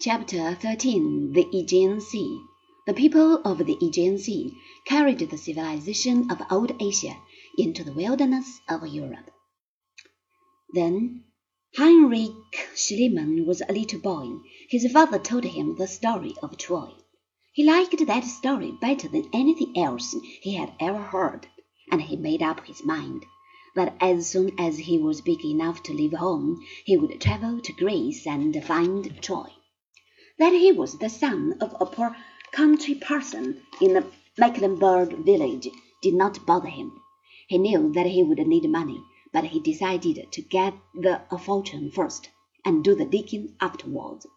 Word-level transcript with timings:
Chapter 0.00 0.54
13 0.54 1.32
The 1.32 1.48
Aegean 1.52 2.00
Sea 2.00 2.40
The 2.86 2.94
people 2.94 3.42
of 3.44 3.58
the 3.66 3.76
Aegean 3.82 4.16
Sea 4.16 4.56
carried 4.84 5.18
the 5.18 5.36
civilization 5.36 6.30
of 6.30 6.40
old 6.52 6.80
Asia 6.80 7.16
into 7.56 7.82
the 7.82 7.92
wilderness 7.92 8.60
of 8.68 8.86
Europe. 8.86 9.28
Then 10.72 11.24
Heinrich 11.76 12.30
Schliemann 12.76 13.44
was 13.44 13.60
a 13.60 13.72
little 13.72 13.98
boy. 13.98 14.36
His 14.70 14.88
father 14.92 15.18
told 15.18 15.42
him 15.42 15.74
the 15.74 15.88
story 15.88 16.36
of 16.44 16.56
Troy. 16.56 16.92
He 17.52 17.64
liked 17.64 18.06
that 18.06 18.22
story 18.22 18.70
better 18.80 19.08
than 19.08 19.28
anything 19.32 19.76
else 19.76 20.14
he 20.42 20.54
had 20.54 20.74
ever 20.78 21.02
heard, 21.02 21.48
and 21.90 22.02
he 22.02 22.14
made 22.14 22.40
up 22.40 22.64
his 22.66 22.84
mind 22.84 23.26
that 23.74 23.96
as 24.00 24.28
soon 24.30 24.52
as 24.60 24.78
he 24.78 24.96
was 24.96 25.22
big 25.22 25.44
enough 25.44 25.82
to 25.82 25.92
leave 25.92 26.12
home, 26.12 26.64
he 26.84 26.96
would 26.96 27.20
travel 27.20 27.60
to 27.60 27.72
Greece 27.72 28.28
and 28.28 28.64
find 28.64 29.20
Troy. 29.20 29.50
That 30.38 30.52
he 30.52 30.70
was 30.70 30.98
the 30.98 31.08
son 31.08 31.54
of 31.60 31.74
a 31.80 31.86
poor 31.86 32.16
country 32.52 32.94
parson 32.94 33.60
in 33.80 33.96
a 33.96 34.06
Mecklenburg 34.38 35.24
village 35.24 35.66
did 36.00 36.14
not 36.14 36.46
bother 36.46 36.68
him. 36.68 36.92
He 37.48 37.58
knew 37.58 37.92
that 37.94 38.06
he 38.06 38.22
would 38.22 38.38
need 38.46 38.70
money, 38.70 39.02
but 39.32 39.46
he 39.46 39.58
decided 39.58 40.30
to 40.30 40.42
get 40.42 40.74
the 40.94 41.22
a 41.32 41.38
fortune 41.38 41.90
first 41.90 42.30
and 42.64 42.84
do 42.84 42.94
the 42.94 43.04
digging 43.04 43.56
afterwards. 43.60 44.28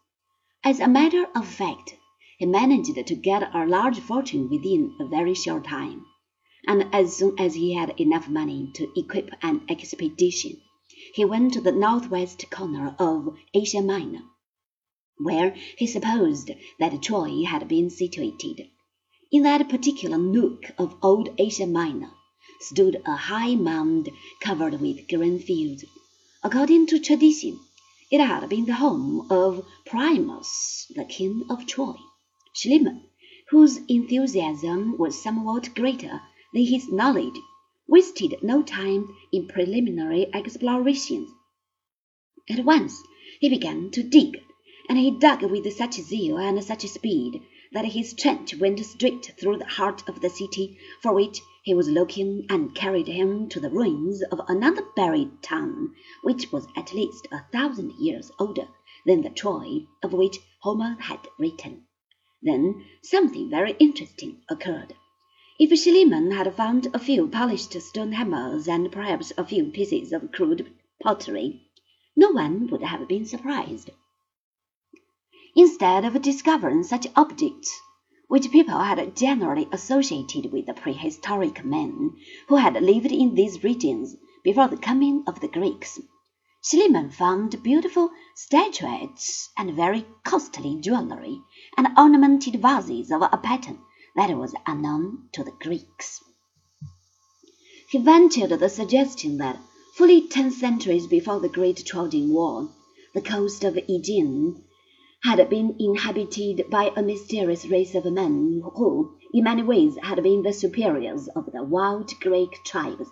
As 0.63 0.79
a 0.79 0.87
matter 0.87 1.27
of 1.35 1.47
fact, 1.47 1.95
he 2.39 2.47
managed 2.47 2.95
to 2.95 3.15
get 3.15 3.53
a 3.53 3.67
large 3.67 3.99
fortune 3.99 4.49
within 4.49 4.95
a 4.99 5.05
very 5.05 5.35
short 5.35 5.65
time, 5.65 6.07
and 6.67 6.87
as 6.95 7.15
soon 7.15 7.35
as 7.39 7.53
he 7.53 7.73
had 7.73 7.99
enough 7.99 8.27
money 8.27 8.71
to 8.73 8.91
equip 8.99 9.29
an 9.43 9.61
expedition, 9.69 10.59
he 11.13 11.25
went 11.25 11.53
to 11.53 11.61
the 11.61 11.71
northwest 11.71 12.49
corner 12.49 12.95
of 12.97 13.37
Asia 13.53 13.83
Minor, 13.83 14.21
where 15.23 15.55
he 15.77 15.87
supposed 15.87 16.51
that 16.79 17.01
Troy 17.01 17.43
had 17.43 17.67
been 17.67 17.89
situated. 17.89 18.69
In 19.31 19.43
that 19.43 19.69
particular 19.69 20.17
nook 20.17 20.71
of 20.77 20.95
old 21.01 21.29
Asia 21.37 21.67
Minor 21.67 22.11
stood 22.59 23.01
a 23.05 23.15
high 23.15 23.55
mound 23.55 24.09
covered 24.41 24.81
with 24.81 25.07
green 25.07 25.39
fields. 25.39 25.85
According 26.43 26.87
to 26.87 26.99
tradition, 26.99 27.59
it 28.11 28.19
had 28.19 28.49
been 28.49 28.65
the 28.65 28.73
home 28.73 29.27
of 29.31 29.65
Priamus, 29.85 30.91
the 30.95 31.05
king 31.05 31.45
of 31.49 31.65
Troy. 31.65 31.95
Schliemann, 32.53 33.03
whose 33.49 33.77
enthusiasm 33.87 34.97
was 34.97 35.23
somewhat 35.23 35.73
greater 35.75 36.21
than 36.53 36.65
his 36.65 36.89
knowledge, 36.89 37.39
wasted 37.87 38.35
no 38.41 38.61
time 38.63 39.07
in 39.31 39.47
preliminary 39.47 40.27
explorations. 40.33 41.29
At 42.49 42.65
once 42.65 43.01
he 43.39 43.47
began 43.49 43.91
to 43.91 44.03
dig, 44.03 44.41
and 44.91 44.99
he 44.99 45.09
dug 45.09 45.41
with 45.43 45.71
such 45.71 45.93
zeal 45.93 46.37
and 46.37 46.61
such 46.61 46.85
speed 46.85 47.41
that 47.71 47.85
his 47.85 48.13
trench 48.13 48.53
went 48.57 48.77
straight 48.85 49.31
through 49.39 49.55
the 49.55 49.63
heart 49.63 50.03
of 50.09 50.19
the 50.19 50.29
city 50.29 50.77
for 51.01 51.13
which 51.13 51.39
he 51.63 51.73
was 51.73 51.87
looking 51.87 52.45
and 52.49 52.75
carried 52.75 53.07
him 53.07 53.47
to 53.47 53.61
the 53.61 53.69
ruins 53.69 54.21
of 54.23 54.41
another 54.49 54.83
buried 54.97 55.41
town, 55.41 55.95
which 56.23 56.51
was 56.51 56.67
at 56.75 56.93
least 56.93 57.25
a 57.31 57.39
thousand 57.53 57.93
years 57.99 58.33
older 58.37 58.67
than 59.05 59.21
the 59.21 59.29
Troy 59.29 59.87
of 60.03 60.11
which 60.11 60.39
Homer 60.59 60.97
had 60.99 61.25
written. 61.39 61.85
Then 62.41 62.83
something 63.01 63.49
very 63.49 63.77
interesting 63.79 64.41
occurred. 64.49 64.93
If 65.57 65.69
Schliemann 65.69 66.31
had 66.31 66.53
found 66.53 66.93
a 66.93 66.99
few 66.99 67.29
polished 67.29 67.81
stone 67.81 68.11
hammers 68.11 68.67
and 68.67 68.91
perhaps 68.91 69.31
a 69.37 69.45
few 69.45 69.67
pieces 69.71 70.11
of 70.11 70.33
crude 70.33 70.69
pottery, 71.01 71.61
no 72.13 72.31
one 72.31 72.67
would 72.67 72.83
have 72.83 73.07
been 73.07 73.25
surprised. 73.25 73.89
Instead 75.53 76.05
of 76.05 76.21
discovering 76.21 76.81
such 76.81 77.07
objects, 77.13 77.77
which 78.29 78.51
people 78.51 78.79
had 78.79 79.17
generally 79.17 79.67
associated 79.73 80.49
with 80.49 80.65
the 80.65 80.73
prehistoric 80.73 81.65
men 81.65 82.15
who 82.47 82.55
had 82.55 82.81
lived 82.81 83.11
in 83.11 83.35
these 83.35 83.61
regions 83.61 84.15
before 84.45 84.69
the 84.69 84.77
coming 84.77 85.25
of 85.27 85.41
the 85.41 85.49
Greeks, 85.49 85.99
Schliemann 86.63 87.09
found 87.09 87.61
beautiful 87.63 88.11
statuettes 88.33 89.49
and 89.57 89.75
very 89.75 90.05
costly 90.23 90.79
jewelry 90.79 91.41
and 91.75 91.89
ornamented 91.97 92.61
vases 92.61 93.11
of 93.11 93.21
a 93.21 93.37
pattern 93.37 93.79
that 94.15 94.29
was 94.37 94.55
unknown 94.65 95.27
to 95.33 95.43
the 95.43 95.51
Greeks. 95.51 96.23
He 97.89 97.97
ventured 97.97 98.51
the 98.51 98.69
suggestion 98.69 99.37
that 99.39 99.59
fully 99.95 100.29
ten 100.29 100.49
centuries 100.51 101.07
before 101.07 101.41
the 101.41 101.49
great 101.49 101.85
Trojan 101.85 102.31
War, 102.31 102.69
the 103.13 103.21
coast 103.21 103.65
of 103.65 103.75
Aegean 103.75 104.63
had 105.23 105.49
been 105.49 105.75
inhabited 105.79 106.65
by 106.69 106.91
a 106.97 107.01
mysterious 107.03 107.65
race 107.67 107.93
of 107.93 108.03
men 108.05 108.59
who, 108.75 109.15
in 109.33 109.43
many 109.43 109.61
ways, 109.61 109.95
had 110.01 110.21
been 110.23 110.41
the 110.41 110.51
superiors 110.51 111.27
of 111.29 111.45
the 111.53 111.63
wild 111.63 112.11
Greek 112.19 112.51
tribes 112.65 113.07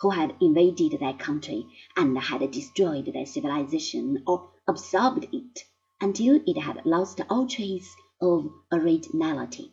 who 0.00 0.08
had 0.10 0.34
invaded 0.40 0.98
their 0.98 1.12
country 1.12 1.66
and 1.96 2.16
had 2.18 2.50
destroyed 2.50 3.04
their 3.12 3.26
civilization 3.26 4.22
or 4.26 4.48
absorbed 4.66 5.28
it 5.32 5.60
until 6.00 6.40
it 6.46 6.58
had 6.58 6.84
lost 6.86 7.20
all 7.28 7.46
trace 7.46 7.94
of 8.22 8.50
originality. 8.72 9.70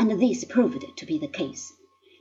And 0.00 0.20
this 0.20 0.44
proved 0.44 0.84
to 0.96 1.06
be 1.06 1.16
the 1.16 1.28
case. 1.28 1.72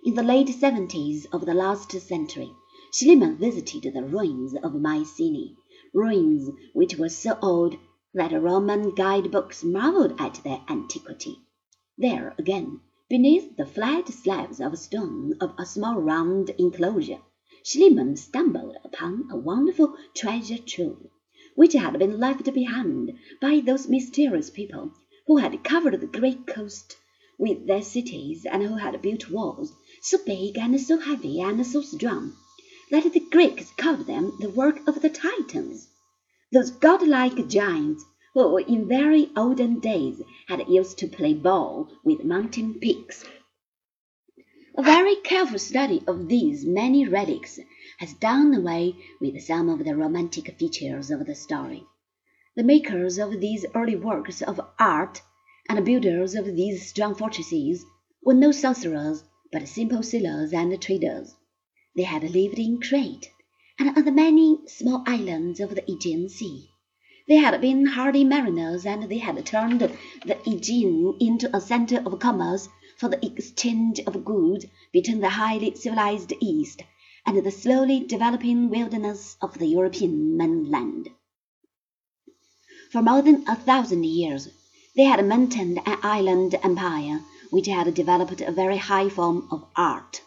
In 0.05 0.13
the 0.13 0.23
late 0.23 0.49
seventies 0.49 1.25
of 1.33 1.45
the 1.47 1.55
last 1.55 1.91
century, 1.91 2.51
Schliemann 2.93 3.37
visited 3.37 3.91
the 3.91 4.03
ruins 4.03 4.53
of 4.63 4.75
Mycenae, 4.75 5.55
ruins 5.93 6.51
which 6.73 6.95
were 6.97 7.09
so 7.09 7.37
old 7.41 7.75
that 8.13 8.31
Roman 8.31 8.93
guide-books 8.95 9.63
marveled 9.63 10.19
at 10.19 10.41
their 10.43 10.61
antiquity. 10.69 11.37
There, 11.97 12.35
again, 12.37 12.79
Beneath 13.09 13.57
the 13.57 13.65
flat 13.67 14.07
slabs 14.07 14.59
of 14.59 14.79
stone 14.79 15.35
of 15.39 15.53
a 15.59 15.67
small 15.67 16.01
round 16.01 16.49
enclosure, 16.57 17.19
Schliemann 17.63 18.17
stumbled 18.17 18.77
upon 18.83 19.27
a 19.29 19.37
wonderful 19.37 19.95
treasure 20.15 20.57
trove, 20.57 21.09
which 21.53 21.73
had 21.73 21.99
been 21.99 22.17
left 22.19 22.51
behind 22.53 23.11
by 23.39 23.59
those 23.59 23.87
mysterious 23.87 24.49
people 24.49 24.93
who 25.27 25.37
had 25.37 25.63
covered 25.63 26.01
the 26.01 26.07
great 26.07 26.47
coast 26.47 26.97
with 27.37 27.67
their 27.67 27.83
cities 27.83 28.47
and 28.49 28.63
who 28.63 28.77
had 28.77 28.99
built 29.03 29.29
walls 29.29 29.75
so 30.01 30.17
big 30.25 30.57
and 30.57 30.81
so 30.81 30.97
heavy 30.97 31.39
and 31.39 31.63
so 31.67 31.81
strong 31.81 32.33
that 32.89 33.13
the 33.13 33.19
Greeks 33.19 33.69
called 33.77 34.07
them 34.07 34.31
the 34.39 34.49
work 34.49 34.79
of 34.87 35.03
the 35.03 35.09
Titans. 35.11 35.89
Those 36.53 36.69
godlike 36.69 37.47
giants 37.47 38.05
who 38.35 38.57
in 38.57 38.87
very 38.87 39.31
olden 39.35 39.79
days 39.79 40.21
had 40.47 40.69
used 40.69 40.99
to 40.99 41.07
play 41.07 41.33
ball 41.33 41.89
with 42.03 42.23
mountain 42.23 42.75
peaks. 42.75 43.25
A 44.77 44.83
very 44.83 45.15
careful 45.15 45.57
study 45.57 46.03
of 46.05 46.27
these 46.27 46.63
many 46.63 47.07
relics 47.07 47.59
has 47.97 48.13
done 48.13 48.53
away 48.53 48.95
with 49.19 49.41
some 49.41 49.67
of 49.67 49.83
the 49.83 49.95
romantic 49.95 50.55
features 50.59 51.09
of 51.09 51.25
the 51.25 51.33
story. 51.33 51.87
The 52.55 52.61
makers 52.61 53.17
of 53.17 53.41
these 53.41 53.65
early 53.73 53.95
works 53.95 54.43
of 54.43 54.61
art 54.77 55.23
and 55.67 55.83
builders 55.83 56.35
of 56.35 56.45
these 56.45 56.87
strong 56.87 57.15
fortresses 57.15 57.83
were 58.21 58.35
no 58.35 58.51
sorcerers, 58.51 59.23
but 59.51 59.67
simple 59.67 60.03
sailors 60.03 60.53
and 60.53 60.79
traders. 60.79 61.33
They 61.95 62.03
had 62.03 62.21
lived 62.21 62.59
in 62.59 62.79
Crete 62.79 63.31
and 63.79 63.97
on 63.97 64.05
the 64.05 64.11
many 64.11 64.59
small 64.67 65.03
islands 65.07 65.59
of 65.59 65.73
the 65.75 65.91
Aegean 65.91 66.29
Sea. 66.29 66.69
They 67.27 67.37
had 67.37 67.59
been 67.61 67.85
hardy 67.85 68.23
mariners, 68.23 68.85
and 68.85 69.03
they 69.03 69.19
had 69.19 69.45
turned 69.45 69.79
the 69.79 70.37
Aegean 70.45 71.15
into 71.19 71.55
a 71.55 71.61
center 71.61 72.01
of 72.05 72.19
commerce 72.19 72.67
for 72.97 73.09
the 73.09 73.25
exchange 73.25 73.99
of 74.01 74.25
goods 74.25 74.65
between 74.91 75.21
the 75.21 75.29
highly 75.29 75.73
civilized 75.75 76.33
East 76.41 76.83
and 77.25 77.43
the 77.43 77.51
slowly 77.51 78.01
developing 78.01 78.69
wilderness 78.69 79.37
of 79.41 79.57
the 79.57 79.65
European 79.65 80.35
mainland. 80.35 81.09
For 82.91 83.01
more 83.01 83.21
than 83.21 83.43
a 83.47 83.55
thousand 83.55 84.05
years 84.05 84.49
they 84.95 85.03
had 85.03 85.25
maintained 85.25 85.79
an 85.85 85.97
island 86.03 86.55
empire 86.61 87.21
which 87.49 87.67
had 87.67 87.93
developed 87.93 88.41
a 88.41 88.51
very 88.51 88.77
high 88.77 89.09
form 89.09 89.47
of 89.49 89.65
art. 89.75 90.21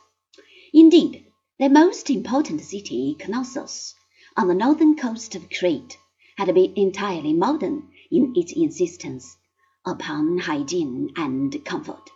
Indeed, 0.73 1.26
their 1.59 1.71
most 1.71 2.11
important 2.11 2.61
city, 2.61 3.17
Knossos, 3.27 3.95
on 4.37 4.47
the 4.47 4.55
northern 4.55 4.95
coast 4.95 5.35
of 5.35 5.49
Crete, 5.49 5.97
had 6.37 6.55
been 6.55 6.75
entirely 6.77 7.33
modern 7.33 7.89
in 8.11 8.35
its 8.37 8.53
insistence 8.53 9.37
upon 9.87 10.37
hygiene 10.39 11.11
and 11.17 11.65
comfort. 11.65 12.11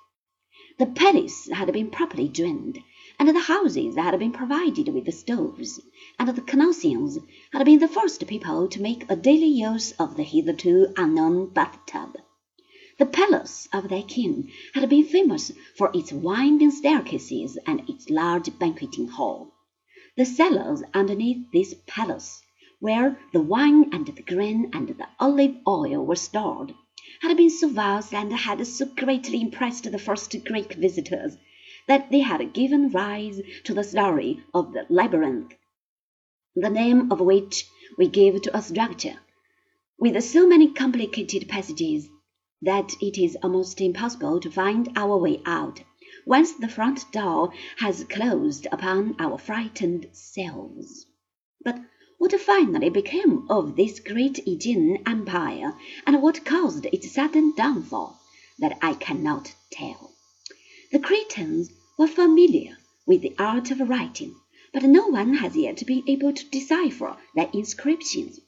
The 0.78 0.86
palace 0.86 1.48
had 1.52 1.72
been 1.72 1.90
properly 1.90 2.28
drained, 2.28 2.78
and 3.18 3.28
the 3.28 3.38
houses 3.38 3.96
had 3.96 4.18
been 4.18 4.32
provided 4.32 4.88
with 4.88 5.14
stoves, 5.14 5.80
and 6.18 6.28
the 6.28 6.42
Cnossians 6.42 7.18
had 7.52 7.64
been 7.64 7.78
the 7.78 7.88
first 7.88 8.26
people 8.26 8.68
to 8.68 8.82
make 8.82 9.10
a 9.10 9.16
daily 9.16 9.46
use 9.46 9.92
of 9.92 10.16
the 10.16 10.22
hitherto 10.22 10.88
unknown 10.98 11.48
bathtub. 11.48 12.16
The 13.00 13.06
palace 13.06 13.66
of 13.72 13.88
their 13.88 14.02
king 14.02 14.52
had 14.74 14.86
been 14.90 15.06
famous 15.06 15.50
for 15.78 15.90
its 15.94 16.12
winding 16.12 16.70
staircases 16.70 17.56
and 17.66 17.80
its 17.88 18.10
large 18.10 18.58
banqueting 18.58 19.08
hall. 19.08 19.54
The 20.18 20.26
cellars 20.26 20.82
underneath 20.92 21.50
this 21.50 21.74
palace 21.86 22.42
where 22.78 23.18
the 23.32 23.40
wine 23.40 23.88
and 23.94 24.06
the 24.06 24.20
grain 24.20 24.68
and 24.74 24.88
the 24.88 25.08
olive 25.18 25.56
oil 25.66 26.04
were 26.04 26.14
stored, 26.14 26.74
had 27.22 27.38
been 27.38 27.48
so 27.48 27.68
vast 27.68 28.12
and 28.12 28.30
had 28.34 28.66
so 28.66 28.84
greatly 28.84 29.40
impressed 29.40 29.90
the 29.90 29.98
first 29.98 30.36
Greek 30.44 30.74
visitors 30.74 31.38
that 31.88 32.10
they 32.10 32.20
had 32.20 32.52
given 32.52 32.90
rise 32.90 33.40
to 33.64 33.72
the 33.72 33.82
story 33.82 34.44
of 34.52 34.74
the 34.74 34.84
labyrinth, 34.90 35.54
the 36.54 36.68
name 36.68 37.10
of 37.10 37.20
which 37.22 37.64
we 37.96 38.08
give 38.08 38.42
to 38.42 38.54
a 38.54 38.60
structure 38.60 39.18
with 39.98 40.22
so 40.22 40.46
many 40.46 40.70
complicated 40.70 41.48
passages 41.48 42.10
that 42.62 42.92
it 43.00 43.16
is 43.16 43.36
almost 43.42 43.80
impossible 43.80 44.40
to 44.40 44.50
find 44.50 44.88
our 44.96 45.16
way 45.16 45.40
out 45.46 45.80
once 46.26 46.52
the 46.52 46.68
front 46.68 47.10
door 47.12 47.52
has 47.78 48.04
closed 48.04 48.66
upon 48.70 49.16
our 49.18 49.38
frightened 49.38 50.06
selves. 50.12 51.06
But 51.64 51.80
what 52.18 52.38
finally 52.38 52.90
became 52.90 53.46
of 53.48 53.76
this 53.76 54.00
great 54.00 54.46
Aegean 54.46 54.98
empire, 55.06 55.72
and 56.06 56.20
what 56.20 56.44
caused 56.44 56.84
its 56.86 57.10
sudden 57.12 57.54
downfall, 57.56 58.20
that 58.58 58.76
I 58.82 58.92
cannot 58.92 59.54
tell. 59.70 60.12
The 60.92 60.98
Cretans 60.98 61.70
were 61.98 62.06
familiar 62.06 62.76
with 63.06 63.22
the 63.22 63.34
art 63.38 63.70
of 63.70 63.80
writing, 63.88 64.34
but 64.74 64.82
no 64.82 65.06
one 65.06 65.34
has 65.34 65.56
yet 65.56 65.86
been 65.86 66.02
able 66.06 66.34
to 66.34 66.50
decipher 66.50 67.16
their 67.34 67.48
inscriptions. 67.54 68.38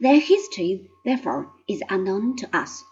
Their 0.00 0.18
history, 0.18 0.90
therefore, 1.04 1.52
is 1.68 1.80
unknown 1.88 2.34
to 2.38 2.56
us. 2.56 2.82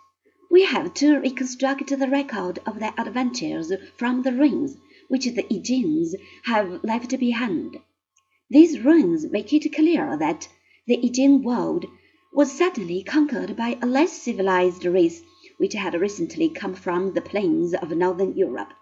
We 0.49 0.62
have 0.62 0.94
to 0.94 1.19
reconstruct 1.19 1.88
the 1.88 2.06
record 2.08 2.60
of 2.64 2.78
their 2.78 2.94
adventures 2.96 3.72
from 3.96 4.22
the 4.22 4.32
ruins 4.32 4.76
which 5.08 5.25
the 5.25 5.44
Aegeans 5.52 6.14
have 6.44 6.84
left 6.84 7.19
behind. 7.19 7.81
These 8.50 8.78
ruins 8.78 9.28
make 9.31 9.52
it 9.52 9.75
clear 9.75 10.16
that 10.16 10.49
the 10.87 11.04
Aegean 11.04 11.43
world 11.43 11.87
was 12.32 12.52
certainly 12.52 13.02
conquered 13.02 13.56
by 13.56 13.78
a 13.82 13.87
less 13.87 14.12
civilized 14.12 14.84
race 14.84 15.22
which 15.58 15.72
had 15.72 16.00
recently 16.00 16.50
come 16.50 16.75
from 16.75 17.14
the 17.14 17.20
plains 17.20 17.75
of 17.75 17.90
northern 17.90 18.37
Europe. 18.37 18.75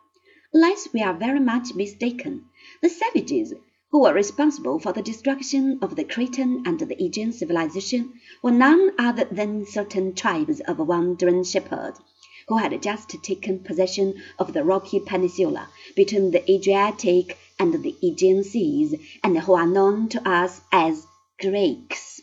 Unless 0.53 0.93
we 0.93 1.01
are 1.01 1.15
very 1.15 1.41
much 1.41 1.75
mistaken, 1.75 2.45
the 2.83 2.91
savages 2.91 3.55
who 3.91 4.03
were 4.03 4.15
responsible 4.15 4.79
for 4.79 4.93
the 4.93 5.03
destruction 5.03 5.79
of 5.83 5.97
the 5.97 6.05
Cretan 6.05 6.63
and 6.65 6.79
the 6.79 7.03
Aegean 7.03 7.33
civilization 7.33 8.13
were 8.43 8.51
none 8.51 8.93
other 8.99 9.25
than 9.25 9.67
certain 9.67 10.15
tribes 10.15 10.61
of 10.61 10.79
wandering 10.79 11.43
shepherds 11.43 12.01
who 12.47 12.57
had 12.57 12.83
just 12.83 13.11
taken 13.23 13.59
possession 13.61 14.15
of 14.39 14.53
the 14.53 14.65
rocky 14.65 15.01
peninsula 15.01 15.69
between 15.95 16.31
the 16.31 16.51
Adriatic 16.51 17.37
and 17.59 17.83
the 17.83 17.97
Aegean 18.03 18.43
seas, 18.43 18.95
and 19.23 19.39
who 19.39 19.55
are 19.55 19.67
known 19.67 20.09
to 20.09 20.29
us 20.29 20.61
as 20.73 21.07
Greeks. 21.41 22.20